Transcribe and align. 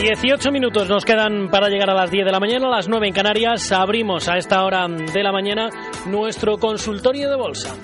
18 0.00 0.52
minutos 0.52 0.88
nos 0.88 1.04
quedan 1.04 1.50
para 1.50 1.68
llegar 1.68 1.90
a 1.90 1.94
las 1.94 2.08
10 2.08 2.24
de 2.24 2.30
la 2.30 2.38
mañana, 2.38 2.68
a 2.68 2.76
las 2.76 2.88
9 2.88 3.08
en 3.08 3.12
Canarias. 3.12 3.72
Abrimos 3.72 4.28
a 4.28 4.36
esta 4.36 4.64
hora 4.64 4.86
de 4.86 5.22
la 5.24 5.32
mañana 5.32 5.70
nuestro 6.06 6.56
consultorio 6.56 7.28
de 7.28 7.36
bolsa. 7.36 7.74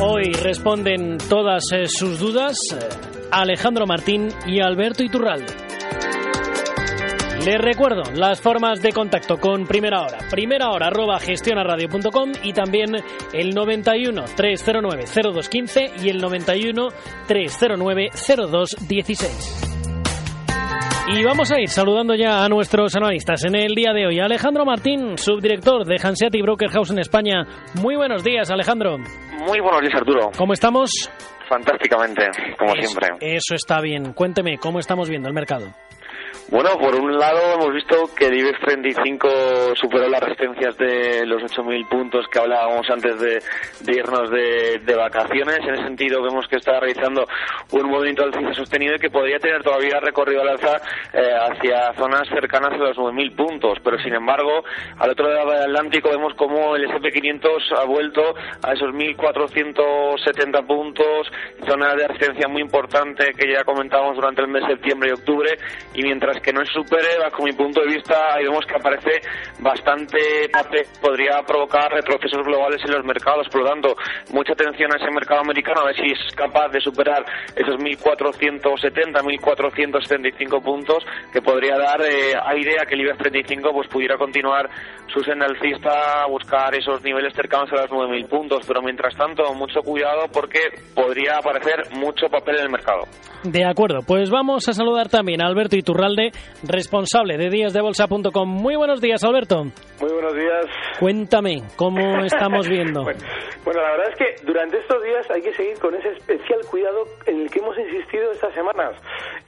Hoy 0.00 0.32
responden 0.32 1.16
todas 1.28 1.62
eh, 1.72 1.86
sus 1.86 2.18
dudas 2.18 2.56
eh, 2.72 2.78
Alejandro 3.30 3.86
Martín 3.86 4.30
y 4.46 4.60
Alberto 4.60 5.04
Iturralde. 5.04 5.54
Les 7.46 7.60
recuerdo 7.60 8.02
las 8.12 8.40
formas 8.40 8.82
de 8.82 8.92
contacto 8.92 9.36
con 9.36 9.64
Primera 9.64 10.02
Hora. 10.02 10.18
Primera 10.28 10.70
Hora 10.70 10.88
arroba 10.88 11.20
gestionaradio.com 11.20 12.32
y 12.42 12.52
también 12.52 12.96
el 13.32 13.54
91 13.54 14.24
309 14.34 15.04
0215 15.06 15.92
y 16.02 16.08
el 16.08 16.18
91 16.20 16.88
309 17.28 18.10
0216. 18.12 19.69
Y 21.12 21.24
vamos 21.24 21.50
a 21.50 21.60
ir 21.60 21.68
saludando 21.68 22.14
ya 22.14 22.44
a 22.44 22.48
nuestros 22.48 22.94
analistas 22.96 23.44
en 23.44 23.54
el 23.54 23.74
día 23.74 23.92
de 23.92 24.06
hoy. 24.06 24.20
Alejandro 24.20 24.64
Martín, 24.64 25.18
subdirector 25.18 25.84
de 25.84 25.96
Hanseati 26.02 26.40
Broker 26.40 26.70
House 26.70 26.90
en 26.92 26.98
España. 27.00 27.44
Muy 27.74 27.96
buenos 27.96 28.22
días, 28.24 28.50
Alejandro. 28.50 28.96
Muy 28.98 29.60
buenos 29.60 29.80
días, 29.82 29.94
Arturo. 29.96 30.30
¿Cómo 30.36 30.52
estamos? 30.52 30.90
Fantásticamente, 31.48 32.22
como 32.58 32.72
Eso- 32.76 32.88
siempre. 32.88 33.08
Eso 33.36 33.54
está 33.54 33.80
bien. 33.80 34.12
Cuénteme, 34.12 34.56
¿cómo 34.58 34.78
estamos 34.78 35.08
viendo 35.10 35.28
el 35.28 35.34
mercado? 35.34 35.66
Bueno, 36.50 36.70
por 36.78 36.96
un 36.96 37.16
lado 37.16 37.54
hemos 37.54 37.72
visto 37.72 38.10
que 38.16 38.26
el 38.26 38.34
IBEX 38.34 38.58
35 38.58 39.76
superó 39.76 40.08
las 40.08 40.20
resistencias 40.20 40.76
de 40.78 41.24
los 41.24 41.40
8.000 41.44 41.88
puntos 41.88 42.26
que 42.26 42.40
hablábamos 42.40 42.90
antes 42.90 43.20
de, 43.20 43.40
de 43.82 43.92
irnos 43.92 44.28
de, 44.30 44.94
vacaciones. 44.96 45.58
En 45.60 45.74
ese 45.74 45.84
sentido 45.84 46.20
vemos 46.20 46.48
que 46.48 46.56
está 46.56 46.80
realizando 46.80 47.28
un 47.70 47.88
movimiento 47.88 48.24
alcista 48.24 48.52
sostenido 48.52 48.96
y 48.96 48.98
que 48.98 49.10
podría 49.10 49.38
tener 49.38 49.62
todavía 49.62 50.00
recorrido 50.00 50.42
al 50.42 50.48
alza 50.48 50.80
eh, 51.12 51.30
hacia 51.40 51.94
zonas 51.94 52.28
cercanas 52.28 52.72
a 52.72 52.78
los 52.78 52.96
9.000 52.96 53.36
puntos. 53.36 53.78
Pero 53.84 54.00
sin 54.00 54.14
embargo, 54.14 54.64
al 54.98 55.10
otro 55.10 55.32
lado 55.32 55.52
del 55.52 55.62
Atlántico 55.62 56.10
vemos 56.10 56.34
como 56.34 56.74
el 56.74 56.84
S&P 56.84 57.12
500 57.12 57.74
ha 57.78 57.84
vuelto 57.84 58.34
a 58.62 58.72
esos 58.72 58.90
1.470 58.90 60.66
puntos, 60.66 61.30
zona 61.68 61.94
de 61.94 62.08
resistencia 62.08 62.48
muy 62.48 62.60
importante 62.60 63.34
que 63.34 63.52
ya 63.52 63.62
comentábamos 63.62 64.16
durante 64.16 64.42
el 64.42 64.48
mes 64.48 64.62
de 64.64 64.70
septiembre 64.70 65.10
y 65.10 65.12
octubre, 65.12 65.56
y 65.94 66.02
mientras 66.02 66.39
que 66.42 66.52
no 66.52 66.64
se 66.64 66.72
supere, 66.72 67.18
bajo 67.18 67.42
mi 67.42 67.52
punto 67.52 67.80
de 67.80 67.94
vista, 67.94 68.34
ahí 68.34 68.44
vemos 68.44 68.64
que 68.66 68.74
aparece 68.74 69.20
bastante 69.60 70.48
papel, 70.52 70.86
podría 71.00 71.42
provocar 71.42 71.92
retrocesos 71.92 72.44
globales 72.44 72.80
en 72.84 72.92
los 72.92 73.04
mercados, 73.04 73.48
por 73.48 73.62
lo 73.62 73.68
tanto, 73.68 73.96
mucha 74.32 74.52
atención 74.52 74.92
a 74.92 74.96
ese 74.96 75.10
mercado 75.10 75.40
americano, 75.40 75.82
a 75.82 75.86
ver 75.86 75.96
si 75.96 76.12
es 76.12 76.34
capaz 76.34 76.68
de 76.68 76.80
superar 76.80 77.24
esos 77.54 77.76
1.470, 77.76 79.22
1.475 79.22 80.62
puntos, 80.62 81.04
que 81.32 81.42
podría 81.42 81.76
dar 81.76 82.00
eh, 82.02 82.34
aire 82.46 82.80
a 82.80 82.86
que 82.86 82.94
el 82.94 83.02
IBEX 83.02 83.18
35 83.18 83.72
pues, 83.72 83.88
pudiera 83.88 84.16
continuar 84.16 84.68
su 85.12 85.20
senda 85.20 85.46
alcista, 85.46 86.26
buscar 86.26 86.74
esos 86.74 87.02
niveles 87.02 87.34
cercanos 87.34 87.70
a 87.72 87.82
los 87.82 87.90
9.000 87.90 88.28
puntos, 88.28 88.64
pero 88.66 88.82
mientras 88.82 89.14
tanto, 89.16 89.52
mucho 89.54 89.80
cuidado 89.82 90.26
porque 90.32 90.60
podría 90.94 91.38
aparecer 91.38 91.90
mucho 91.92 92.28
papel 92.28 92.56
en 92.56 92.62
el 92.64 92.70
mercado. 92.70 93.02
De 93.42 93.64
acuerdo, 93.64 94.00
pues 94.06 94.30
vamos 94.30 94.68
a 94.68 94.72
saludar 94.72 95.08
también 95.08 95.42
a 95.42 95.46
Alberto 95.46 95.76
Iturralde, 95.76 96.29
responsable 96.62 97.36
de 97.36 97.50
díasdebolsa.com. 97.50 98.48
Muy 98.48 98.76
buenos 98.76 99.00
días, 99.00 99.22
Alberto. 99.24 99.64
Muy 100.00 100.12
buenos 100.12 100.34
días. 100.34 100.66
Cuéntame, 100.98 101.62
¿cómo 101.76 102.24
estamos 102.24 102.68
viendo? 102.68 103.04
Bueno, 103.10 103.20
bueno, 103.64 103.82
la 103.82 103.90
verdad 103.90 104.08
es 104.10 104.16
que 104.16 104.46
durante 104.46 104.78
estos 104.78 105.02
días 105.02 105.30
hay 105.30 105.42
que 105.42 105.52
seguir 105.54 105.78
con 105.78 105.94
ese 105.94 106.08
especial 106.10 106.60
cuidado 106.70 107.04
en 107.26 107.42
el 107.42 107.50
que 107.50 107.58
hemos 107.58 107.76
insistido 107.78 108.32
estas 108.32 108.54
semanas. 108.54 108.96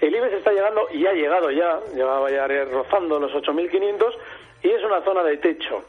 El 0.01 0.15
IBEX 0.15 0.35
está 0.35 0.53
llegando, 0.53 0.83
y 0.93 1.07
ha 1.07 1.13
llegado 1.13 1.51
ya, 1.51 1.81
llevaba 1.95 2.31
ya 2.31 2.47
rozando 2.65 3.19
los 3.19 3.33
8.500 3.33 4.15
y 4.63 4.69
es 4.69 4.85
una 4.85 5.03
zona 5.03 5.23
de 5.25 5.37
techo. 5.39 5.83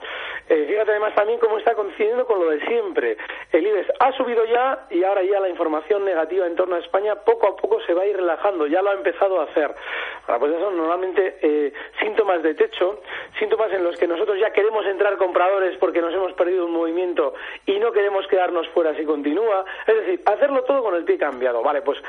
Eh, 0.50 0.66
fíjate 0.68 0.92
además 0.92 1.16
también 1.16 1.40
cómo 1.40 1.58
está 1.58 1.74
coincidiendo 1.74 2.26
con 2.26 2.40
lo 2.40 2.50
de 2.50 2.60
siempre. 2.66 3.18
El 3.52 3.66
IBEX 3.66 3.92
ha 4.00 4.12
subido 4.14 4.46
ya 4.46 4.88
y 4.90 5.04
ahora 5.04 5.24
ya 5.24 5.40
la 5.40 5.50
información 5.50 6.04
negativa 6.04 6.46
en 6.46 6.56
torno 6.56 6.76
a 6.76 6.80
España 6.80 7.16
poco 7.16 7.48
a 7.48 7.56
poco 7.56 7.82
se 7.82 7.94
va 7.94 8.04
a 8.04 8.06
ir 8.06 8.16
relajando, 8.18 8.68
ya 8.68 8.82
lo 8.82 8.92
ha 8.92 8.94
empezado 8.94 9.40
a 9.40 9.46
hacer. 9.46 9.74
Ahora, 10.28 10.40
pues 10.40 10.52
eso 10.54 10.62
son 10.62 10.78
normalmente 10.78 11.38
eh, 11.42 11.74
síntomas 12.00 12.44
de 12.44 12.56
techo, 12.56 13.02
síntomas 13.40 13.72
en 13.74 13.84
los 13.84 13.98
que 13.98 14.08
nosotros 14.08 14.38
ya 14.40 14.52
queremos 14.52 14.86
entrar 14.86 15.18
compradores 15.18 15.78
porque 15.78 16.02
nos 16.02 16.14
hemos 16.14 16.34
perdido 16.34 16.66
un 16.66 16.74
movimiento 16.74 17.34
y 17.66 17.80
no 17.80 17.92
queremos 17.92 18.28
quedarnos 18.28 18.68
fuera 18.70 18.96
si 18.96 19.06
continúa. 19.06 19.66
Es 19.88 19.96
decir, 19.96 20.22
hacerlo 20.26 20.64
todo 20.64 20.84
con 20.84 20.96
el 20.96 21.04
pie 21.04 21.18
cambiado. 21.18 21.62
Vale, 21.62 21.82
pues 21.82 22.00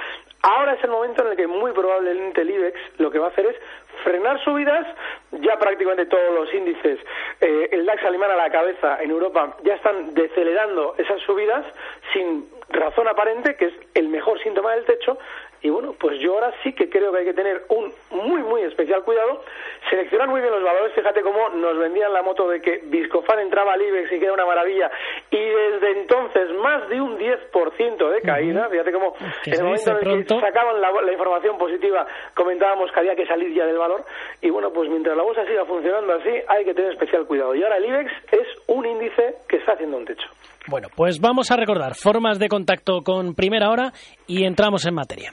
ahora 0.43 0.75
es 0.75 0.85
el 0.85 0.91
momento 0.91 1.23
en 1.23 1.33
el 1.33 1.37
que 1.37 1.47
muy 1.47 1.73
probablemente 1.73 2.41
el 2.41 2.51
IBEX 2.51 2.79
lo 2.99 3.11
que 3.11 3.19
va 3.19 3.27
a 3.27 3.31
hacer 3.31 3.47
es 3.47 3.57
frenar 4.05 4.43
subidas, 4.45 4.87
ya 5.33 5.59
prácticamente 5.59 6.07
todos 6.07 6.35
los 6.35 6.53
índices, 6.55 7.01
eh, 7.41 7.69
el 7.73 7.87
DAX 7.87 8.05
alemán 8.05 8.31
a 8.31 8.37
la 8.37 8.51
cabeza 8.51 9.03
en 9.03 9.11
Europa 9.11 9.57
ya 9.65 9.75
están 9.75 10.15
decelerando 10.15 10.95
esas 10.99 11.21
subidas 11.23 11.65
sin 12.13 12.49
razón 12.69 13.09
aparente, 13.09 13.57
que 13.57 13.67
es 13.67 13.75
el 13.95 14.09
mejor 14.09 14.41
síntoma 14.43 14.75
del 14.75 14.85
techo, 14.85 15.19
y 15.65 15.71
bueno, 15.71 15.95
pues 15.99 16.19
yo 16.19 16.35
ahora 16.35 16.53
sí 16.63 16.75
que 16.75 16.91
creo 16.91 17.11
que 17.11 17.21
hay 17.21 17.25
que 17.25 17.33
tener 17.33 17.65
un 17.71 17.91
muy, 18.11 18.43
muy 18.43 18.61
especial 18.63 19.03
cuidado, 19.03 19.43
seleccionar 19.89 20.29
muy 20.29 20.43
bien 20.43 20.53
los 20.53 20.63
valores, 20.63 20.93
fíjate 20.93 21.23
cómo 21.23 21.49
nos 21.51 21.79
vendían 21.79 22.13
la 22.13 22.21
moto 22.21 22.47
de 22.49 22.61
que 22.61 22.83
Viscofan 22.85 23.39
entraba 23.39 23.73
al 23.73 23.81
IBEX 23.81 24.13
y 24.13 24.19
que 24.19 24.25
era 24.27 24.35
una 24.35 24.45
maravilla, 24.45 24.91
y 25.31 25.39
desde 25.39 26.01
entonces 26.01 26.51
más 26.65 26.89
de 26.89 26.99
un 26.99 27.19
10% 27.19 28.11
de 28.11 28.21
caída, 28.23 28.69
fíjate 28.71 28.91
cómo 28.91 29.13
Que 29.45 29.51
en 29.51 29.57
se 29.57 29.61
el 29.61 29.65
momento 29.65 29.91
en 29.91 30.09
el 30.09 30.27
que 30.27 30.41
sacaban 30.41 30.81
la, 30.81 30.91
la 30.91 31.13
información 31.13 31.59
positiva, 31.59 32.07
comentábamos 32.35 32.91
que 32.91 33.01
había 33.01 33.15
que 33.15 33.27
salir 33.27 33.55
ya 33.55 33.67
del 33.67 33.77
valor, 33.77 34.03
y 34.41 34.49
bueno, 34.49 34.73
pues 34.73 34.89
mientras 34.89 35.15
la 35.17 35.23
bolsa 35.23 35.45
siga 35.45 35.67
funcionando 35.67 36.15
así, 36.15 36.31
hay 36.49 36.65
que 36.65 36.73
tener 36.73 36.93
especial 36.93 37.27
cuidado. 37.27 37.55
Y 37.55 37.63
ahora 37.63 37.77
el 37.77 37.85
IBEX 37.85 38.11
es 38.33 38.49
un 38.69 38.87
índice 38.87 39.37
que 39.47 39.59
está 39.59 39.73
haciendo 39.73 39.99
un 39.99 40.07
techo. 40.07 40.27
Bueno, 40.67 40.89
pues 40.97 41.21
vamos 41.21 41.51
a 41.51 41.57
recordar 41.57 41.95
formas 41.95 42.39
de 42.39 42.49
contacto 42.49 43.03
con 43.03 43.35
Primera 43.35 43.69
Hora 43.71 43.93
y 44.27 44.45
entramos 44.47 44.87
en 44.87 44.95
materia. 44.95 45.33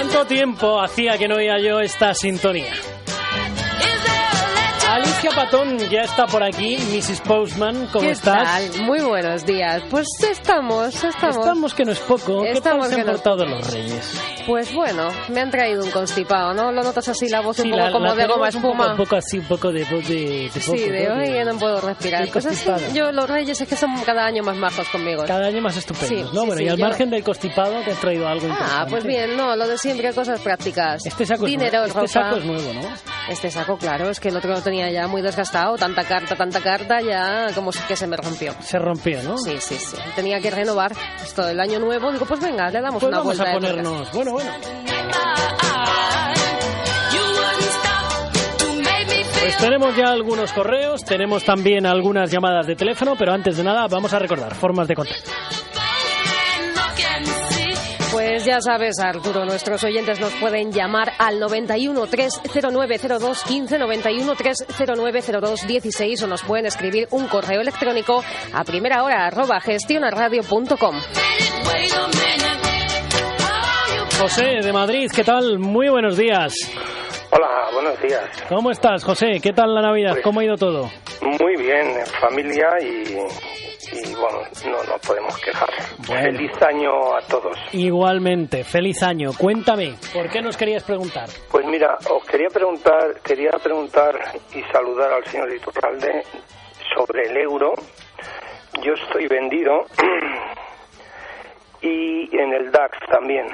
¿Cuánto 0.00 0.24
tiempo 0.24 0.80
hacía 0.80 1.18
que 1.18 1.28
no 1.28 1.36
oía 1.36 1.58
yo 1.58 1.78
esta 1.78 2.14
sintonía? 2.14 2.72
Alicia 4.88 5.30
Patón 5.32 5.76
ya 5.90 6.00
está 6.00 6.26
por 6.26 6.42
aquí. 6.42 6.78
Mrs. 6.78 7.20
Postman, 7.20 7.86
¿cómo 7.92 8.06
¿Qué 8.06 8.12
estás? 8.12 8.70
tal? 8.72 8.82
Muy 8.86 9.02
buenos 9.02 9.44
días. 9.44 9.82
Pues 9.90 10.08
estamos, 10.22 11.04
estamos. 11.04 11.36
Estamos 11.36 11.74
que 11.74 11.84
no 11.84 11.92
es 11.92 11.98
poco. 11.98 12.42
¿Qué 12.42 12.62
tal 12.62 12.82
se 12.84 12.94
han 12.94 13.06
no 13.06 13.12
portado 13.12 13.44
los 13.44 13.70
reyes? 13.70 14.18
Pues 14.50 14.74
bueno, 14.74 15.08
me 15.28 15.40
han 15.42 15.50
traído 15.50 15.84
un 15.84 15.90
constipado, 15.92 16.52
¿no? 16.54 16.72
Lo 16.72 16.82
notas 16.82 17.08
así 17.08 17.28
la 17.28 17.40
voz 17.40 17.56
Sí, 17.56 17.62
un 17.62 17.70
poco 17.70 17.82
la- 17.84 17.92
como 17.92 18.06
la 18.06 18.14
de 18.16 18.26
goma 18.26 18.48
tenemos 18.50 18.54
un 18.56 18.62
poco- 18.62 18.72
espuma. 18.74 18.90
Un 18.92 18.96
poco, 18.96 19.16
así, 19.16 19.38
un 19.38 19.44
poco 19.46 19.72
de 19.72 19.84
voz 19.84 20.08
de, 20.08 20.50
de 20.52 20.60
poco, 20.66 20.76
Sí, 20.76 20.90
de 20.90 21.08
¿no? 21.08 21.14
hoy 21.14 21.32
ya 21.34 21.44
no 21.44 21.56
puedo 21.58 21.80
respirar. 21.80 22.24
de 22.26 22.32
Pues 22.32 22.46
así, 22.46 22.66
yo 22.92 23.12
los 23.12 23.30
reyes 23.30 23.60
es 23.60 23.68
que 23.68 23.76
son 23.76 23.94
cada 24.04 24.24
año 24.26 24.42
más 24.42 24.56
majos 24.56 24.88
conmigo. 24.88 25.22
Cada 25.24 25.46
año 25.46 25.62
más 25.62 25.76
estupendos, 25.76 26.08
Sí, 26.08 26.22
¿no? 26.34 26.40
sí, 26.42 26.46
bueno, 26.48 26.62
y 26.62 26.68
al 26.68 26.76
yo- 26.78 26.84
margen 26.84 27.10
del 27.10 27.22
constipado, 27.22 27.80
te 27.84 27.92
has 27.92 28.00
traído 28.00 28.26
algo 28.26 28.48
Ah, 28.50 28.86
pues 28.90 29.04
bien, 29.04 29.36
no, 29.36 29.54
lo 29.54 29.68
de 29.68 29.78
siempre, 29.78 30.12
cosas 30.12 30.40
prácticas. 30.40 31.06
Este 31.06 31.24
saco, 31.24 31.46
Dinero, 31.46 31.84
es 31.84 31.94
nuevo. 31.94 32.04
Este 32.06 32.18
saco 32.20 32.36
es 32.38 32.44
nuevo, 32.44 32.72
¿no? 32.74 32.88
Este 33.28 33.50
saco, 33.52 33.78
claro, 33.78 34.10
es 34.10 34.18
que 34.18 34.30
el 34.30 34.36
otro 34.36 34.50
lo 34.50 34.60
tenía 34.62 34.90
ya 34.90 35.06
muy 35.06 35.22
desgastado, 35.22 35.76
tanta 35.76 36.02
carta, 36.02 36.34
tanta 36.34 36.60
carta, 36.60 37.00
ya 37.00 37.46
como 37.54 37.70
que 37.86 37.94
se 37.94 38.06
me 38.08 38.16
rompió. 38.16 38.52
Se 38.60 38.78
rompió, 38.80 39.22
¿no? 39.22 39.38
Sí, 39.38 39.56
sí, 39.60 39.76
sí. 39.76 39.96
Tenía 40.16 40.40
que 40.40 40.50
renovar 40.50 40.92
esto 41.22 41.44
del 41.46 41.60
año 41.60 41.78
nuevo. 41.78 42.10
Digo, 42.10 42.26
pues 42.26 42.40
venga, 42.40 42.68
le 42.70 42.80
damos 42.80 43.00
Pues 43.00 43.04
una 43.08 43.18
vamos 43.18 43.36
vuelta 43.36 43.44
a 43.44 43.46
de 43.46 43.52
ponernos... 43.54 44.12
Bueno, 44.12 44.32
bueno. 44.42 44.80
Pues 49.40 49.56
tenemos 49.56 49.96
ya 49.96 50.10
algunos 50.10 50.52
correos, 50.52 51.04
tenemos 51.04 51.44
también 51.44 51.86
algunas 51.86 52.30
llamadas 52.30 52.66
de 52.66 52.76
teléfono, 52.76 53.16
pero 53.18 53.32
antes 53.32 53.56
de 53.56 53.64
nada 53.64 53.86
vamos 53.88 54.12
a 54.12 54.18
recordar 54.18 54.54
formas 54.54 54.86
de 54.86 54.94
contacto. 54.94 55.30
Pues 58.12 58.44
ya 58.44 58.60
sabes, 58.60 58.98
Arturo, 58.98 59.44
nuestros 59.44 59.84
oyentes 59.84 60.20
nos 60.20 60.32
pueden 60.34 60.72
llamar 60.72 61.12
al 61.18 61.38
91 61.38 62.06
309 62.06 62.98
02 62.98 63.44
15, 63.44 63.78
91 63.78 64.34
309 64.34 65.22
02 65.40 65.66
16 65.66 66.22
o 66.22 66.26
nos 66.26 66.42
pueden 66.42 66.66
escribir 66.66 67.06
un 67.12 67.28
correo 67.28 67.60
electrónico 67.60 68.22
a 68.52 68.64
primera 68.64 69.04
hora 69.04 69.26
arroba 69.26 69.60
gestionaradio.com. 69.60 70.96
José 74.20 74.60
de 74.62 74.72
Madrid, 74.72 75.10
¿qué 75.14 75.24
tal? 75.24 75.58
Muy 75.58 75.88
buenos 75.88 76.16
días. 76.16 76.52
Hola, 77.30 77.48
buenos 77.72 78.00
días. 78.02 78.22
¿Cómo 78.48 78.70
estás, 78.70 79.02
José? 79.04 79.40
¿Qué 79.42 79.52
tal 79.52 79.74
la 79.74 79.80
Navidad? 79.82 80.12
Pues- 80.12 80.24
¿Cómo 80.24 80.40
ha 80.40 80.44
ido 80.44 80.56
todo? 80.56 80.90
Muy 81.22 81.56
bien, 81.56 81.88
en 81.98 82.06
familia 82.20 82.68
y, 82.82 82.86
y 83.16 84.14
bueno, 84.14 84.40
no 84.66 84.82
nos 84.84 85.00
podemos 85.06 85.38
quejar. 85.40 85.68
Bueno. 86.06 86.22
Feliz 86.22 86.62
año 86.62 86.90
a 87.16 87.20
todos. 87.28 87.56
Igualmente, 87.72 88.64
feliz 88.64 89.02
año. 89.02 89.30
Cuéntame, 89.38 89.94
¿por 90.12 90.28
qué 90.28 90.42
nos 90.42 90.56
querías 90.56 90.82
preguntar? 90.84 91.28
Pues 91.50 91.64
mira, 91.66 91.96
os 92.10 92.24
quería 92.24 92.48
preguntar, 92.48 93.20
quería 93.24 93.52
preguntar 93.62 94.14
y 94.54 94.62
saludar 94.72 95.12
al 95.12 95.24
señor 95.26 95.54
Iturralde 95.54 96.22
sobre 96.94 97.28
el 97.28 97.36
euro. 97.38 97.72
Yo 98.82 98.92
estoy 98.94 99.26
vendido 99.28 99.84
y 101.82 102.36
en 102.36 102.52
el 102.52 102.70
DAX 102.70 102.98
también. 103.10 103.46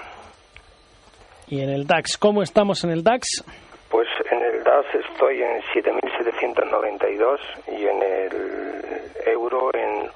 Y 1.48 1.62
en 1.62 1.70
el 1.70 1.86
DAX, 1.86 2.18
¿cómo 2.18 2.42
estamos 2.42 2.82
en 2.84 2.90
el 2.90 3.04
DAX? 3.04 3.44
Pues 3.88 4.08
en 4.30 4.42
el 4.42 4.64
DAX 4.64 4.86
estoy 4.94 5.42
en 5.42 5.62
7.792 5.74 7.38
y 7.68 7.86
en 7.86 8.02
el 8.02 9.02
euro 9.26 9.70
en 9.74 10.10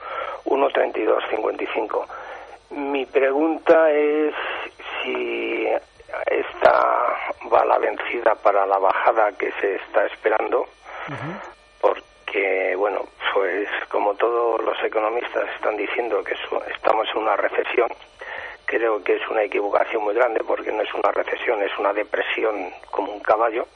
1.3255. 0.44 2.06
Mi 2.70 3.06
pregunta 3.06 3.90
es 3.90 4.34
si 5.02 5.66
esta 6.26 7.16
va 7.52 7.64
la 7.64 7.78
vencida 7.78 8.34
para 8.42 8.66
la 8.66 8.78
bajada 8.78 9.30
que 9.38 9.52
se 9.60 9.76
está 9.76 10.06
esperando, 10.06 10.66
porque, 11.80 12.74
bueno, 12.76 13.06
pues 13.32 13.68
como 13.88 14.14
todos 14.14 14.60
los 14.62 14.76
economistas 14.82 15.48
están 15.54 15.76
diciendo 15.76 16.22
que 16.24 16.34
estamos 16.74 17.08
en 17.14 17.22
una 17.22 17.36
recesión, 17.36 17.88
creo 18.70 19.02
que 19.02 19.16
es 19.16 19.28
una 19.28 19.42
equivocación 19.42 20.04
muy 20.04 20.14
grande 20.14 20.40
porque 20.46 20.70
no 20.70 20.82
es 20.82 20.94
una 20.94 21.10
recesión, 21.10 21.60
es 21.62 21.76
una 21.78 21.92
depresión 21.92 22.70
como 22.90 23.12
un 23.12 23.20
caballo. 23.20 23.66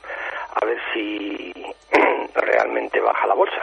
A 0.54 0.64
ver 0.64 0.78
si 0.92 1.52
realmente 2.34 3.00
baja 3.00 3.26
la 3.26 3.34
bolsa. 3.34 3.60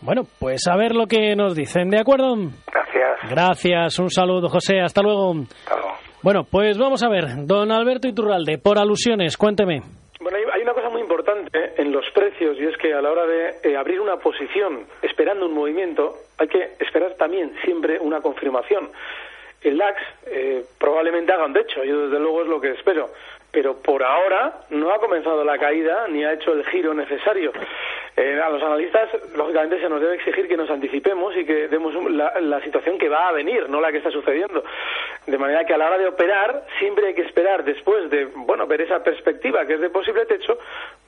Bueno, 0.00 0.22
pues 0.38 0.68
a 0.68 0.76
ver 0.76 0.94
lo 0.94 1.06
que 1.06 1.34
nos 1.34 1.56
dicen, 1.56 1.90
¿de 1.90 1.98
acuerdo? 1.98 2.36
Gracias. 2.72 3.18
Gracias, 3.28 3.98
un 3.98 4.10
saludo, 4.10 4.48
José, 4.48 4.80
hasta 4.80 5.02
luego. 5.02 5.34
Hasta 5.64 5.74
luego. 5.74 5.94
Bueno, 6.22 6.42
pues 6.48 6.78
vamos 6.78 7.02
a 7.02 7.08
ver, 7.08 7.24
don 7.46 7.72
Alberto 7.72 8.06
Iturralde, 8.06 8.58
por 8.58 8.78
alusiones, 8.78 9.36
cuénteme. 9.36 9.82
Bueno, 10.20 10.38
hay, 10.52 10.62
una 10.62 10.74
cosa 10.74 10.90
muy 10.90 11.00
importante 11.00 11.74
en 11.76 11.90
los 11.90 12.08
precios 12.10 12.56
y 12.60 12.66
es 12.66 12.76
que 12.76 12.92
a 12.92 13.00
la 13.00 13.10
hora 13.10 13.26
de 13.26 13.54
eh, 13.64 13.76
abrir 13.76 14.00
una 14.00 14.16
posición 14.16 14.86
esperando 15.02 15.46
un 15.46 15.54
movimiento, 15.54 16.14
hay 16.38 16.48
que 16.48 16.74
esperar 16.78 17.14
también 17.14 17.52
siempre 17.64 17.98
una 17.98 18.20
confirmación. 18.20 18.90
El 19.62 19.78
DAX 19.78 20.00
eh, 20.26 20.64
probablemente 20.78 21.32
haga 21.32 21.46
un 21.46 21.52
techo, 21.52 21.82
yo 21.84 22.06
desde 22.06 22.20
luego 22.20 22.42
es 22.42 22.48
lo 22.48 22.60
que 22.60 22.70
espero, 22.70 23.10
pero 23.50 23.76
por 23.76 24.02
ahora 24.02 24.60
no 24.70 24.92
ha 24.92 24.98
comenzado 24.98 25.44
la 25.44 25.58
caída 25.58 26.06
ni 26.08 26.24
ha 26.24 26.32
hecho 26.32 26.52
el 26.52 26.64
giro 26.66 26.94
necesario. 26.94 27.52
Eh, 28.20 28.40
a 28.42 28.50
los 28.50 28.60
analistas, 28.60 29.08
lógicamente, 29.36 29.80
se 29.80 29.88
nos 29.88 30.00
debe 30.00 30.16
exigir 30.16 30.48
que 30.48 30.56
nos 30.56 30.68
anticipemos 30.68 31.36
y 31.36 31.44
que 31.44 31.68
demos 31.68 31.94
la, 32.10 32.40
la 32.40 32.60
situación 32.62 32.98
que 32.98 33.08
va 33.08 33.28
a 33.28 33.32
venir, 33.32 33.68
no 33.68 33.80
la 33.80 33.92
que 33.92 33.98
está 33.98 34.10
sucediendo. 34.10 34.64
De 35.24 35.38
manera 35.38 35.64
que 35.64 35.72
a 35.72 35.78
la 35.78 35.86
hora 35.86 35.98
de 35.98 36.08
operar, 36.08 36.64
siempre 36.80 37.06
hay 37.06 37.14
que 37.14 37.22
esperar, 37.22 37.62
después 37.62 38.10
de 38.10 38.24
bueno 38.24 38.66
ver 38.66 38.80
esa 38.80 39.04
perspectiva 39.04 39.64
que 39.66 39.74
es 39.74 39.80
de 39.80 39.90
posible 39.90 40.26
techo, 40.26 40.58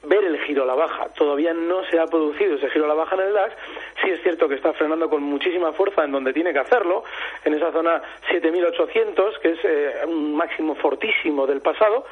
ver 0.03 0.23
el 0.23 0.39
giro 0.43 0.63
a 0.63 0.65
la 0.65 0.75
baja. 0.75 1.09
Todavía 1.09 1.53
no 1.53 1.83
se 1.89 1.99
ha 1.99 2.05
producido 2.05 2.55
ese 2.55 2.69
giro 2.69 2.85
a 2.85 2.87
la 2.87 2.93
baja 2.93 3.15
en 3.15 3.21
el 3.23 3.33
DAX. 3.33 3.55
Sí 4.01 4.09
es 4.09 4.21
cierto 4.23 4.47
que 4.47 4.55
está 4.55 4.71
frenando 4.71 5.09
con 5.09 5.21
muchísima 5.21 5.73
fuerza 5.73 6.05
en 6.05 6.13
donde 6.13 6.31
tiene 6.31 6.53
que 6.53 6.59
hacerlo, 6.59 7.03
en 7.43 7.55
esa 7.55 7.73
zona 7.73 8.01
7.800, 8.31 9.37
que 9.39 9.49
es 9.49 9.59
eh, 9.65 10.05
un 10.07 10.33
máximo 10.33 10.75
fortísimo 10.75 11.45
del 11.45 11.59
pasado, 11.59 12.05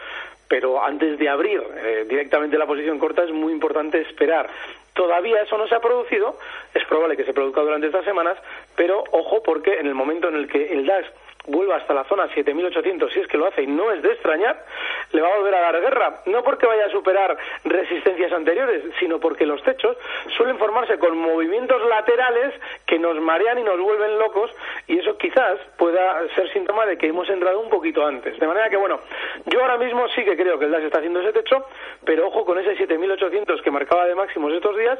pero 0.50 0.84
antes 0.84 1.18
de 1.18 1.30
abrir 1.30 1.62
eh, 1.62 2.06
directamente 2.10 2.58
la 2.58 2.66
posición 2.66 3.00
corta 3.00 3.24
es 3.24 3.32
muy 3.32 3.54
importante 3.54 4.02
esperar. 4.02 4.50
Todavía 4.94 5.44
eso 5.44 5.58
no 5.58 5.68
se 5.68 5.76
ha 5.76 5.80
producido, 5.80 6.38
es 6.74 6.84
probable 6.86 7.16
que 7.16 7.24
se 7.24 7.34
produzca 7.34 7.62
durante 7.62 7.88
estas 7.88 8.04
semanas, 8.04 8.38
pero 8.76 9.04
ojo 9.12 9.42
porque 9.44 9.80
en 9.80 9.88
el 9.88 9.96
momento 9.96 10.28
en 10.28 10.36
el 10.36 10.48
que 10.48 10.74
el 10.74 10.86
DAX 10.86 11.08
vuelva 11.50 11.78
hasta 11.78 11.94
la 11.94 12.04
zona 12.06 12.30
7.800, 12.30 13.12
si 13.12 13.20
es 13.20 13.28
que 13.28 13.38
lo 13.38 13.48
hace 13.48 13.64
y 13.64 13.68
no 13.68 13.92
es 13.92 14.02
de 14.02 14.14
extrañar, 14.14 14.64
le 15.12 15.22
va 15.22 15.28
a 15.28 15.38
volver 15.38 15.56
a 15.56 15.62
dar 15.62 15.82
guerra. 15.82 16.22
No 16.26 16.44
porque 16.44 16.66
vaya 16.66 16.86
a 16.86 16.90
superar 16.90 17.38
resistencias 17.64 18.32
anteriores, 18.32 18.84
sino 19.00 19.20
porque 19.20 19.46
los 19.46 19.62
techos 19.64 19.98
suelen 20.38 20.58
formarse 20.58 20.98
con 20.98 21.18
movimientos 21.18 21.82
laterales 21.88 22.54
que 22.86 23.00
nos 23.00 23.20
marean 23.20 23.60
y 23.60 23.64
nos 23.64 23.80
vuelven 23.80 24.20
locos 24.20 24.52
y 24.88 25.00
eso 25.00 25.18
quizás 25.18 25.60
pueda 25.78 26.28
ser 26.36 26.52
síntoma 26.54 26.86
de 26.86 26.98
que 26.98 27.08
hemos 27.08 27.30
entrado 27.30 27.60
un 27.60 27.70
poquito 27.70 28.06
antes. 28.06 28.40
De 28.40 28.48
manera 28.48 28.70
que, 28.70 28.78
bueno, 28.78 29.00
yo 29.46 29.62
ahora 29.62 29.78
mismo 29.78 30.08
sí 30.10 30.24
que 30.24 30.38
creo 30.38 30.60
que 30.60 30.66
el 30.66 30.72
DAX 30.72 30.86
está 30.86 30.98
haciendo 31.00 31.22
ese 31.22 31.34
techo, 31.34 31.66
pero 32.06 32.28
ojo 32.28 32.46
con 32.46 32.60
ese 32.60 32.78
7.800 32.78 33.62
que 33.62 33.72
marcaba 33.72 34.06
de 34.06 34.16
máximos 34.16 34.54
estos 34.54 34.78
días, 34.78 35.00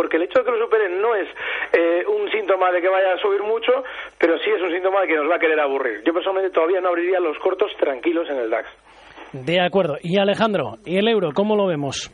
porque 0.00 0.16
el 0.16 0.22
hecho 0.22 0.38
de 0.38 0.46
que 0.46 0.50
lo 0.52 0.64
superen 0.64 0.98
no 1.02 1.14
es 1.14 1.28
eh, 1.74 2.02
un 2.08 2.30
síntoma 2.30 2.72
de 2.72 2.80
que 2.80 2.88
vaya 2.88 3.12
a 3.12 3.18
subir 3.18 3.42
mucho, 3.42 3.84
pero 4.16 4.38
sí 4.38 4.48
es 4.48 4.62
un 4.62 4.70
síntoma 4.70 5.02
de 5.02 5.08
que 5.08 5.16
nos 5.16 5.30
va 5.30 5.36
a 5.36 5.38
querer 5.38 5.60
aburrir. 5.60 6.02
Yo 6.06 6.14
personalmente 6.14 6.54
todavía 6.54 6.80
no 6.80 6.88
abriría 6.88 7.20
los 7.20 7.38
cortos 7.38 7.70
tranquilos 7.78 8.26
en 8.30 8.38
el 8.38 8.48
DAX. 8.48 8.66
De 9.34 9.60
acuerdo. 9.60 9.98
Y 10.02 10.18
Alejandro, 10.18 10.76
¿y 10.86 10.96
el 10.96 11.06
euro, 11.06 11.32
cómo 11.34 11.54
lo 11.54 11.66
vemos? 11.66 12.10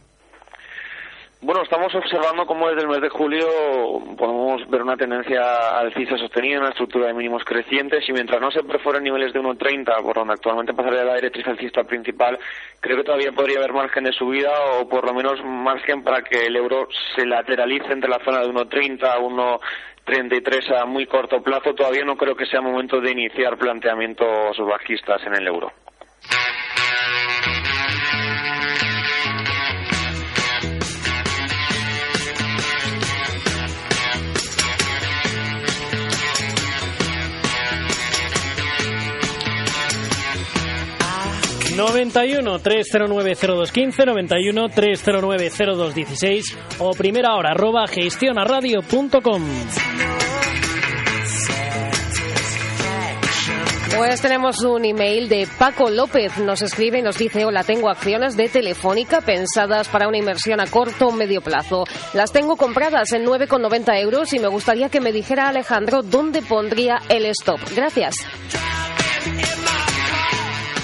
Bueno, 1.43 1.62
estamos 1.62 1.95
observando 1.95 2.47
cómo 2.47 2.66
desde 2.69 2.81
el 2.81 2.88
mes 2.88 3.02
de 3.02 3.11
julio 3.11 3.47
podemos 4.16 4.66
ver 4.71 4.83
una 4.83 4.97
tendencia 4.97 5.78
alcista 5.78 6.16
sostenida, 6.16 6.61
una 6.61 6.71
estructura 6.71 7.09
de 7.09 7.12
mínimos 7.12 7.45
crecientes 7.45 8.09
y 8.09 8.12
mientras 8.14 8.40
no 8.40 8.50
se 8.50 8.64
perforen 8.64 9.05
niveles 9.05 9.35
de 9.35 9.40
1,30, 9.40 10.02
por 10.02 10.16
donde 10.16 10.33
actualmente 10.33 10.73
pasaría 10.73 11.05
la 11.05 11.16
directriz 11.16 11.47
alcista 11.47 11.85
principal, 11.85 12.38
creo 12.81 12.97
que 12.97 13.05
todavía 13.05 13.33
podría 13.33 13.59
haber 13.59 13.75
margen 13.75 14.05
de 14.05 14.12
subida 14.12 14.50
o 14.81 14.88
por 14.88 15.05
lo 15.05 15.12
menos 15.12 15.45
margen 15.45 16.02
para 16.02 16.23
que 16.23 16.47
el 16.47 16.57
euro 16.57 16.88
se 17.14 17.26
lateralice 17.26 17.93
entre 17.93 18.09
la 18.09 18.25
zona 18.25 18.40
de 18.40 18.49
1,30 18.49 19.05
a 19.05 19.19
1,33 19.19 20.81
a 20.81 20.87
muy 20.87 21.05
corto 21.07 21.43
plazo. 21.43 21.75
Todavía 21.75 22.05
no 22.07 22.16
creo 22.16 22.35
que 22.35 22.47
sea 22.47 22.62
momento 22.62 22.99
de 22.99 23.11
iniciar 23.11 23.59
planteamientos 23.59 24.57
bajistas 24.59 25.23
en 25.26 25.35
el 25.35 25.47
euro. 25.47 25.71
91 41.76 42.59
309 42.59 43.35
0215, 43.35 44.06
91 44.06 44.68
309 44.71 45.50
0216 45.50 46.59
o 46.78 46.92
primera 46.92 47.35
hora 47.35 47.50
arroba 47.50 47.87
gestionaradio.com. 47.87 49.42
Pues 53.97 54.21
tenemos 54.21 54.62
un 54.62 54.85
email 54.85 55.28
de 55.28 55.49
Paco 55.59 55.88
López. 55.90 56.38
Nos 56.38 56.61
escribe 56.61 56.99
y 56.99 57.02
nos 57.02 57.16
dice, 57.16 57.45
hola, 57.45 57.62
tengo 57.62 57.88
acciones 57.88 58.37
de 58.37 58.49
Telefónica 58.49 59.21
pensadas 59.21 59.88
para 59.88 60.09
una 60.09 60.18
inversión 60.18 60.61
a 60.61 60.66
corto 60.66 61.09
o 61.09 61.12
medio 61.12 61.40
plazo. 61.40 61.85
Las 62.12 62.33
tengo 62.33 62.56
compradas 62.56 63.12
en 63.12 63.25
9,90 63.25 64.00
euros 64.00 64.33
y 64.33 64.38
me 64.38 64.49
gustaría 64.49 64.88
que 64.90 65.00
me 65.00 65.12
dijera 65.12 65.49
Alejandro 65.49 66.02
dónde 66.02 66.42
pondría 66.42 67.00
el 67.09 67.26
stop. 67.26 67.61
Gracias. 67.75 68.16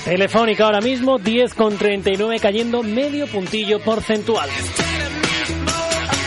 Telefónica 0.04 0.64
ahora 0.64 0.80
mismo 0.80 1.18
10,39 1.18 2.40
cayendo 2.40 2.82
medio 2.82 3.26
puntillo 3.28 3.80
porcentual. 3.80 4.48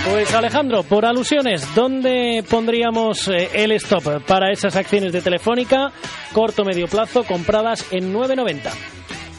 Pues 0.10 0.34
Alejandro, 0.34 0.84
por 0.84 1.06
alusiones, 1.06 1.68
¿dónde 1.74 2.44
pondríamos 2.50 3.28
eh, 3.28 3.50
el 3.54 3.72
stop 3.72 4.24
para 4.26 4.52
esas 4.52 4.76
acciones 4.76 5.12
de 5.12 5.22
Telefónica 5.22 5.92
corto 6.32 6.64
medio 6.64 6.88
plazo 6.88 7.24
compradas 7.24 7.86
en 7.92 8.14
9.90? 8.14 8.72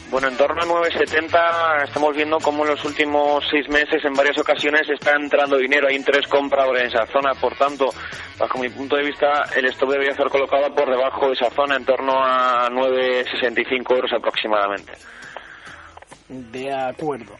Bueno, 0.09 0.29
en 0.29 0.37
torno 0.37 0.61
a 0.61 0.65
9,70 0.65 1.83
estamos 1.83 2.15
viendo 2.15 2.37
cómo 2.39 2.63
en 2.63 2.71
los 2.71 2.85
últimos 2.85 3.43
seis 3.51 3.67
meses 3.67 4.03
en 4.05 4.13
varias 4.13 4.37
ocasiones 4.39 4.89
está 4.89 5.15
entrando 5.15 5.57
dinero. 5.57 5.87
Hay 5.89 5.97
interés 5.97 6.25
comprador 6.27 6.77
en 6.79 6.87
esa 6.87 7.05
zona, 7.07 7.33
por 7.33 7.57
tanto, 7.57 7.87
bajo 8.39 8.57
mi 8.57 8.69
punto 8.69 8.95
de 8.95 9.03
vista, 9.03 9.43
el 9.55 9.65
stop 9.65 9.89
debería 9.89 10.13
ser 10.13 10.29
colocado 10.29 10.73
por 10.73 10.89
debajo 10.89 11.27
de 11.27 11.33
esa 11.33 11.49
zona, 11.49 11.75
en 11.75 11.85
torno 11.85 12.13
a 12.23 12.69
9,65 12.69 13.95
euros 13.95 14.13
aproximadamente. 14.13 14.93
De 16.29 16.73
acuerdo. 16.73 17.35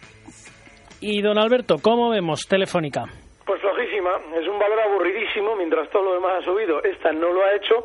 Y 1.00 1.22
don 1.22 1.38
Alberto, 1.38 1.78
¿cómo 1.82 2.10
vemos 2.10 2.48
Telefónica? 2.48 3.06
Pues 3.46 3.62
flojísima, 3.62 4.12
es 4.36 4.46
un 4.46 4.60
valor 4.60 4.78
aburridísimo 4.82 5.56
mientras 5.56 5.90
todo 5.90 6.04
lo 6.04 6.14
demás 6.16 6.42
ha 6.42 6.46
subido. 6.46 6.84
Esta 6.84 7.14
no 7.14 7.32
lo 7.32 7.46
ha 7.46 7.56
hecho 7.56 7.76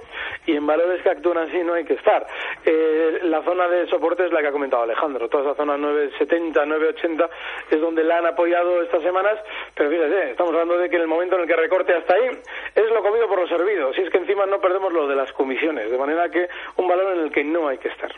y 0.45 0.57
en 0.57 0.67
valores 0.67 1.01
que 1.03 1.11
actúan 1.11 1.39
así 1.39 1.59
no 1.63 1.75
hay 1.75 1.85
que 1.85 1.95
estar. 1.95 2.27
Eh, 2.65 3.21
la 3.25 3.43
zona 3.43 3.69
de 3.69 3.87
soporte 3.89 4.25
es 4.25 4.33
la 4.33 4.41
que 4.41 4.49
ha 4.49 4.53
comentado 4.53 4.83
Alejandro. 4.83 5.29
Toda 5.29 5.45
esa 5.45 5.55
zona 5.55 5.77
970, 5.77 6.65
980 6.65 7.31
es 7.71 7.81
donde 7.81 8.05
la 8.05 8.19
han 8.19 8.27
apoyado 8.27 8.83
estas 8.83 9.03
semanas. 9.03 9.39
Pero 9.75 9.91
fíjese, 9.91 10.31
estamos 10.31 10.53
hablando 10.53 10.79
de 10.79 10.89
que 10.89 10.97
en 10.97 11.03
el 11.03 11.09
momento 11.09 11.37
en 11.37 11.43
el 11.43 11.49
que 11.49 11.57
recorte 11.57 11.95
hasta 11.95 12.15
ahí 12.15 12.31
es 12.75 12.91
lo 12.91 13.03
comido 13.03 13.29
por 13.29 13.41
lo 13.41 13.49
servido. 13.49 13.93
Si 13.95 14.03
es 14.03 14.11
que 14.11 14.19
encima 14.19 14.47
no 14.47 14.61
perdemos 14.61 14.93
lo 14.93 15.07
de 15.07 15.17
las 15.17 15.33
comisiones. 15.33 15.91
De 15.91 15.99
manera 15.99 16.29
que 16.29 16.49
un 16.77 16.89
valor 16.89 17.15
en 17.15 17.25
el 17.25 17.33
que 17.33 17.45
no 17.45 17.69
hay 17.69 17.79
que 17.79 17.89
estar. 17.89 18.13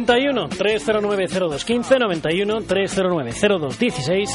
91 0.00 0.48
309 0.50 1.26
0215 1.26 1.98
91 1.98 2.62
309 2.62 3.32
0216 3.32 4.30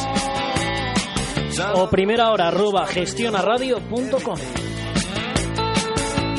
o 1.75 1.87
primera 1.87 2.31
hora 2.31 2.47
arroba 2.47 2.87
gestionaradio.com. 2.87 4.39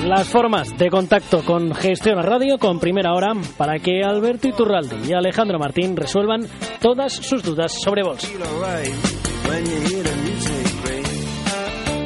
Las 0.07 0.27
formas 0.27 0.77
de 0.77 0.91
contacto 0.91 1.45
con 1.45 1.73
Gestiona 1.73 2.23
Radio 2.23 2.59
con 2.59 2.81
Primera 2.81 3.15
Hora 3.15 3.35
para 3.57 3.79
que 3.79 4.03
Alberto 4.03 4.49
Iturralde 4.49 4.97
y 5.07 5.13
Alejandro 5.13 5.61
Martín 5.61 5.97
resuelvan 5.97 6.49
todas 6.81 7.13
sus 7.13 7.45
dudas 7.45 7.81
sobre 7.81 8.03
bolsa. 8.03 8.27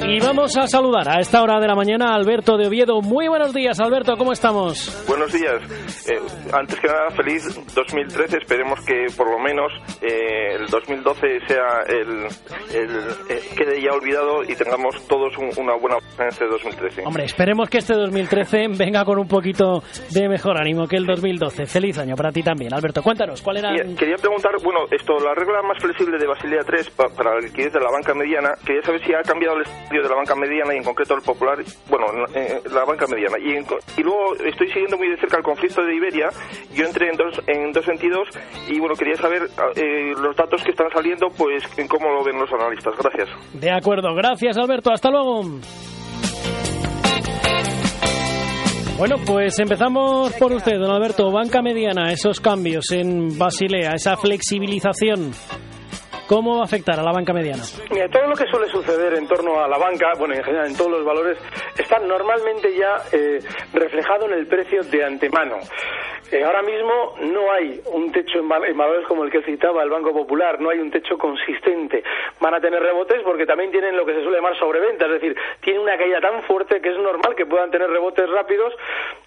Y 0.08 0.20
vamos 0.20 0.56
a 0.56 0.68
saludar 0.68 1.08
a 1.08 1.20
esta 1.20 1.42
hora 1.42 1.58
de 1.58 1.66
la 1.66 1.74
mañana 1.74 2.12
a 2.12 2.14
Alberto 2.14 2.56
de 2.56 2.68
Oviedo. 2.68 3.00
Muy 3.02 3.26
buenos 3.28 3.52
días, 3.52 3.80
Alberto, 3.80 4.16
¿cómo 4.16 4.32
estamos? 4.32 5.04
Buenos 5.08 5.32
días. 5.32 5.60
Eh, 6.08 6.20
antes 6.52 6.78
que 6.78 6.86
nada, 6.86 7.10
feliz 7.10 7.42
2013. 7.74 8.38
Esperemos 8.38 8.80
que 8.86 9.06
por 9.16 9.28
lo 9.28 9.38
menos 9.40 9.72
eh, 10.00 10.54
el 10.60 10.66
2012 10.68 11.40
sea 11.48 11.80
el, 11.88 12.26
el 12.72 12.90
eh, 13.28 13.42
quede 13.56 13.82
ya 13.82 13.90
olvidado 13.92 14.44
y 14.44 14.54
tengamos 14.54 14.94
todos 15.08 15.36
un- 15.38 15.50
una 15.62 15.74
buena 15.76 15.96
en 16.20 16.28
este 16.28 16.46
2013. 16.46 17.02
Hombre, 17.04 17.24
esperemos 17.24 17.68
que 17.68 17.78
este 17.78 17.94
2013 17.94 18.68
venga 18.78 19.04
con 19.04 19.18
un 19.18 19.26
poquito 19.26 19.82
de 20.12 20.28
mejor 20.28 20.56
ánimo 20.56 20.86
que 20.86 20.96
el 20.96 21.04
2012. 21.06 21.66
Feliz 21.66 21.98
año 21.98 22.14
para 22.14 22.30
ti 22.30 22.42
también, 22.44 22.72
Alberto. 22.72 23.02
Cuéntanos, 23.02 23.42
¿cuál 23.42 23.56
era? 23.58 23.70
Quería, 23.74 23.96
quería 23.96 24.16
preguntar, 24.16 24.52
bueno, 24.62 24.80
esto, 24.92 25.14
la 25.18 25.34
regla 25.34 25.60
más 25.62 25.82
flexible 25.82 26.16
de 26.16 26.26
Basilea 26.28 26.60
3 26.64 26.90
pa- 26.90 27.08
para 27.08 27.34
la 27.34 27.40
liquidez 27.40 27.72
de 27.72 27.80
la 27.80 27.90
banca 27.90 28.14
mediana, 28.14 28.50
quería 28.64 28.82
saber 28.82 29.04
si 29.04 29.12
ha 29.12 29.20
cambiado 29.22 29.56
el 29.56 29.64
de 30.02 30.08
la 30.08 30.16
banca 30.16 30.34
mediana 30.34 30.74
y 30.74 30.78
en 30.78 30.84
concreto 30.84 31.14
el 31.14 31.22
popular, 31.22 31.58
bueno, 31.88 32.06
la 32.72 32.84
banca 32.84 33.06
mediana. 33.06 33.38
Y 33.38 34.02
luego 34.02 34.34
estoy 34.44 34.68
siguiendo 34.68 34.96
muy 34.96 35.08
de 35.08 35.16
cerca 35.16 35.38
el 35.38 35.42
conflicto 35.42 35.82
de 35.82 35.94
Iberia, 35.94 36.28
yo 36.72 36.84
entré 36.84 37.08
en 37.10 37.16
dos, 37.16 37.42
en 37.46 37.72
dos 37.72 37.84
sentidos 37.84 38.28
y 38.68 38.78
bueno, 38.78 38.94
quería 38.94 39.16
saber 39.16 39.42
eh, 39.76 40.12
los 40.20 40.36
datos 40.36 40.62
que 40.62 40.70
están 40.70 40.90
saliendo, 40.90 41.28
pues 41.36 41.62
en 41.78 41.88
cómo 41.88 42.08
lo 42.10 42.24
ven 42.24 42.38
los 42.38 42.52
analistas. 42.52 42.94
Gracias. 42.98 43.28
De 43.54 43.70
acuerdo, 43.70 44.14
gracias 44.14 44.56
Alberto, 44.56 44.90
hasta 44.92 45.10
luego. 45.10 45.42
Bueno, 48.98 49.16
pues 49.26 49.58
empezamos 49.58 50.32
por 50.36 50.52
usted, 50.52 50.78
don 50.78 50.90
Alberto. 50.90 51.30
Banca 51.30 51.60
mediana, 51.60 52.12
esos 52.12 52.40
cambios 52.40 52.90
en 52.92 53.36
Basilea, 53.36 53.90
esa 53.94 54.16
flexibilización, 54.16 55.32
¿cómo 56.26 56.56
va 56.56 56.62
a 56.62 56.64
afectar 56.64 56.98
a 56.98 57.02
la 57.02 57.12
banca 57.12 57.32
mediana? 57.32 57.62
Mira, 57.90 58.08
todo 58.08 58.26
lo 58.26 58.34
que 58.34 58.46
suele 58.50 58.68
suceder 58.68 59.14
en 59.14 59.26
torno 59.26 59.62
a 59.62 59.68
la 59.68 59.78
banca, 59.78 60.12
bueno, 60.18 60.34
en 60.34 60.42
general 60.44 60.66
en 60.66 60.76
todos 60.76 60.90
los 60.90 61.04
valores, 61.04 61.38
está 61.76 61.98
normalmente 61.98 62.76
ya 62.76 62.96
eh, 63.12 63.38
reflejado 63.72 64.26
en 64.26 64.38
el 64.38 64.46
precio 64.46 64.82
de 64.82 65.04
antemano. 65.04 65.56
Ahora 66.44 66.62
mismo 66.62 67.14
no 67.20 67.52
hay 67.52 67.80
un 67.92 68.10
techo 68.12 68.38
en, 68.40 68.48
val- 68.48 68.64
en 68.64 68.76
valores 68.76 69.06
como 69.06 69.24
el 69.24 69.30
que 69.30 69.42
citaba 69.42 69.82
el 69.82 69.90
Banco 69.90 70.12
Popular, 70.12 70.60
no 70.60 70.70
hay 70.70 70.78
un 70.80 70.90
techo 70.90 71.16
consistente. 71.16 72.02
Van 72.40 72.54
a 72.54 72.60
tener 72.60 72.82
rebotes 72.82 73.22
porque 73.22 73.46
también 73.46 73.70
tienen 73.70 73.96
lo 73.96 74.04
que 74.04 74.12
se 74.14 74.22
suele 74.22 74.38
llamar 74.38 74.56
sobreventa, 74.58 75.06
es 75.06 75.12
decir, 75.12 75.36
tiene 75.60 75.78
una 75.78 75.96
caída 75.96 76.20
tan 76.20 76.42
fuerte 76.42 76.80
que 76.80 76.90
es 76.90 76.98
normal 76.98 77.34
que 77.36 77.46
puedan 77.46 77.70
tener 77.70 77.88
rebotes 77.90 78.28
rápidos 78.28 78.74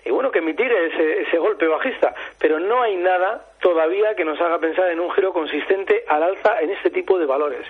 y 0.05 0.11
bueno, 0.11 0.29
que 0.31 0.41
mitire 0.41 0.87
ese, 0.87 1.21
ese 1.21 1.37
golpe 1.37 1.67
bajista. 1.67 2.13
Pero 2.37 2.59
no 2.59 2.81
hay 2.81 2.95
nada 2.97 3.45
todavía 3.61 4.15
que 4.15 4.25
nos 4.25 4.39
haga 4.41 4.59
pensar 4.59 4.89
en 4.89 4.99
un 4.99 5.11
giro 5.11 5.31
consistente 5.33 6.03
al 6.07 6.23
alza 6.23 6.59
en 6.61 6.69
este 6.71 6.89
tipo 6.89 7.17
de 7.17 7.25
valores. 7.25 7.65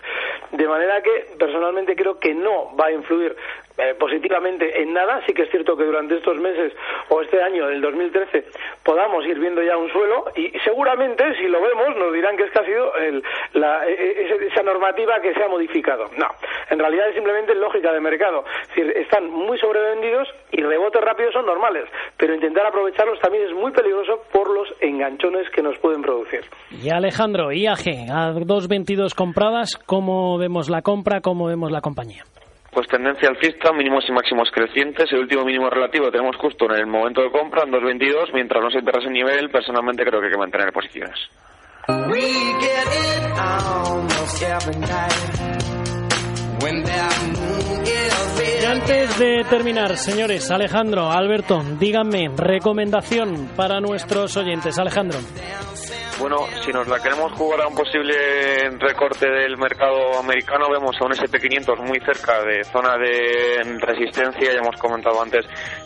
De 0.52 0.68
manera 0.68 1.02
que 1.02 1.28
personalmente 1.38 1.96
creo 1.96 2.20
que 2.20 2.34
no 2.34 2.76
va 2.76 2.88
a 2.88 2.92
influir 2.92 3.36
eh, 3.80 3.96
positivamente 3.98 4.82
en 4.82 4.94
nada. 4.94 5.22
Sí 5.26 5.34
que 5.34 5.44
es 5.44 5.50
cierto 5.50 5.76
que 5.78 5.84
durante 5.86 6.16
estos 6.18 6.38
meses 6.38 6.74
o 7.10 7.22
este 7.22 7.42
año 7.42 7.68
del 7.68 7.82
2013 7.82 8.46
podamos 8.84 9.26
ir 9.26 9.40
viendo 9.40 9.62
ya 9.64 9.78
un 9.78 9.90
suelo 9.92 10.26
y 10.36 10.52
seguramente 10.64 11.24
si 11.38 11.48
lo 11.48 11.62
vemos 11.62 11.96
nos 11.98 12.14
dirán 12.14 12.36
que 12.38 12.44
es 12.44 12.52
que 12.52 12.60
ha 12.60 12.66
sido 12.66 12.96
el- 12.96 13.24
la- 13.54 13.88
e- 13.88 13.94
e- 13.94 14.48
esa 14.48 14.64
normativa 14.64 15.20
que 15.22 15.34
se 15.34 15.44
ha 15.44 15.48
modificado. 15.48 16.06
No, 16.18 16.28
en 16.70 16.80
realidad 16.80 17.10
es 17.10 17.16
simplemente 17.16 17.56
lógica 17.56 17.92
de 17.94 18.00
mercado. 18.00 18.44
Es 18.64 18.68
decir, 18.70 18.92
están 18.98 19.30
muy 19.30 19.58
sobrevendidos 19.58 20.28
y 20.52 20.62
rebotes 20.62 21.02
rápidos 21.02 21.34
son 21.34 21.46
normales, 21.46 21.86
pero 22.18 22.34
intentar 22.34 22.66
aprovecharlos 22.66 23.20
también 23.20 23.46
es 23.46 23.54
muy 23.54 23.72
peligroso 23.72 24.22
por 24.32 24.50
los 24.50 24.68
enganchones 24.82 25.50
que 25.52 25.62
nos 25.62 25.78
pueden 25.80 26.02
producir. 26.02 26.42
Y 26.72 26.90
Alejandro, 26.90 27.52
IAG, 27.52 28.10
a 28.12 28.32
2.22 28.34 29.14
compradas, 29.16 29.78
¿cómo 29.86 30.38
vemos 30.38 30.70
la 30.70 30.82
compra, 30.82 31.22
cómo 31.22 31.48
vemos 31.48 31.72
la 31.72 31.82
compañía? 31.82 32.24
Pues 32.72 32.88
tendencia 32.88 33.30
alcista, 33.30 33.74
mínimos 33.74 34.06
y 34.08 34.12
máximos 34.12 34.50
crecientes. 34.52 35.12
El 35.12 35.20
último 35.20 35.44
mínimo 35.44 35.70
relativo 35.70 36.12
tenemos 36.12 36.36
justo 36.38 36.66
en 36.66 36.80
el 36.80 36.88
momento 36.88 37.22
de 37.22 37.32
compra, 37.32 37.64
en 37.64 37.72
2.22. 37.72 38.34
Mientras 38.34 38.64
no 38.64 38.70
se 38.70 38.82
pierda 38.82 39.00
ese 39.00 39.10
nivel, 39.10 39.50
personalmente 39.50 40.04
creo 40.04 40.20
que 40.20 40.28
hay 40.28 40.32
que 40.32 40.38
mantener 40.38 40.72
posiciones. 40.72 41.18
Y 48.62 48.66
antes 48.66 49.20
de 49.20 49.44
terminar, 49.50 49.98
señores, 49.98 50.52
Alejandro, 50.52 51.10
Alberto, 51.10 51.64
díganme, 51.80 52.30
recomendación 52.36 53.50
para 53.56 53.80
nuestros 53.80 54.38
oyentes. 54.38 54.78
Alejandro. 54.78 55.20
Bueno, 56.20 56.48
si 56.66 56.72
nos 56.74 56.86
la 56.90 57.00
queremos 57.00 57.32
jugar 57.32 57.62
a 57.62 57.68
un 57.68 57.76
posible 57.76 58.14
recorte 58.78 59.26
del 59.26 59.58
mercado 59.58 60.20
americano, 60.20 60.70
vemos 60.70 60.94
a 61.00 61.06
un 61.06 61.14
SP500 61.14 61.78
muy 61.80 61.98
cerca 62.02 62.44
de 62.44 62.62
zona 62.66 62.98
de 62.98 63.78
resistencia. 63.80 64.52
Ya 64.52 64.60
hemos 64.60 64.76
comentado 64.76 65.22
antes 65.22 65.46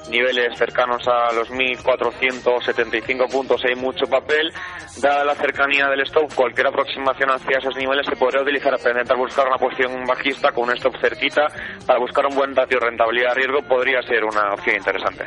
niveles 0.09 0.57
cercanos 0.57 1.07
a 1.07 1.31
los 1.33 1.51
1.475 1.51 3.31
puntos. 3.31 3.61
Hay 3.63 3.75
mucho 3.75 4.07
papel. 4.07 4.51
Dada 4.99 5.23
la 5.23 5.35
cercanía 5.35 5.87
del 5.87 6.01
stop, 6.01 6.33
cualquier 6.33 6.65
aproximación 6.65 7.29
hacia 7.29 7.59
esos 7.59 7.75
niveles 7.77 8.05
se 8.07 8.15
podría 8.15 8.41
utilizar 8.41 8.75
para 8.79 8.89
intentar 8.89 9.17
buscar 9.17 9.47
una 9.47 9.57
posición 9.57 10.03
bajista 10.07 10.51
con 10.51 10.63
un 10.63 10.75
stop 10.75 10.95
cerquita 10.99 11.45
para 11.85 11.99
buscar 11.99 12.25
un 12.25 12.35
buen 12.35 12.55
ratio 12.55 12.79
rentabilidad-riesgo. 12.79 13.61
Podría 13.67 14.01
ser 14.01 14.23
una 14.23 14.51
opción 14.53 14.77
interesante. 14.77 15.25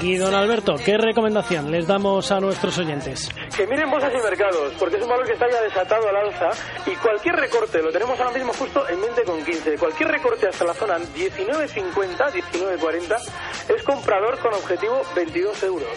Y 0.00 0.16
don 0.16 0.34
Alberto, 0.34 0.74
¿qué 0.84 0.96
recomendación 0.98 1.70
les 1.70 1.86
damos 1.86 2.32
a 2.32 2.40
nuestros 2.40 2.76
oyentes? 2.78 3.28
Que 3.56 3.66
miren 3.66 3.90
bolsas 3.90 4.12
y 4.12 4.16
mercados, 4.16 4.32
porque 4.78 4.96
es 4.96 5.02
un 5.02 5.08
valor 5.08 5.26
que 5.26 5.32
está 5.32 5.48
ya 5.50 5.60
desatado 5.62 6.08
al 6.08 6.16
alza 6.16 6.50
y 6.86 6.94
cualquier 6.96 7.36
recorte, 7.36 7.82
lo 7.82 7.92
tenemos 7.92 8.18
ahora 8.18 8.32
mismo 8.32 8.52
justo 8.52 8.88
en 8.88 9.00
20,15, 9.00 9.78
cualquier 9.78 10.08
recorte 10.10 10.48
hasta 10.48 10.64
la 10.64 10.74
zona 10.74 10.98
19,50, 10.98 12.16
19,40 12.16 13.74
es 13.76 13.82
comprador 13.82 14.38
con 14.38 14.54
objetivo 14.54 15.02
22 15.14 15.62
euros. 15.62 15.88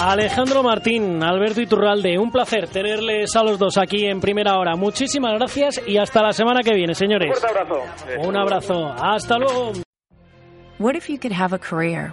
Alejandro 0.00 0.62
Martín, 0.62 1.22
Alberto 1.22 1.60
Iturralde, 1.60 2.18
un 2.18 2.30
placer 2.30 2.68
tenerles 2.68 3.34
a 3.36 3.42
los 3.42 3.58
dos 3.58 3.78
aquí 3.78 4.04
en 4.04 4.20
primera 4.20 4.58
hora. 4.58 4.76
Muchísimas 4.76 5.32
gracias 5.38 5.80
y 5.86 5.96
hasta 5.96 6.22
la 6.22 6.32
semana 6.32 6.62
que 6.62 6.74
viene, 6.74 6.94
señores. 6.94 7.32
Un 7.40 7.48
abrazo. 7.48 7.82
Un 8.18 8.36
abrazo. 8.36 8.94
Hasta 9.00 9.38
luego. 9.38 9.72
What 10.78 10.94
if 10.96 11.08
you 11.08 11.18
could 11.18 11.32
have 11.32 11.54
a 11.54 11.58
career? 11.58 12.12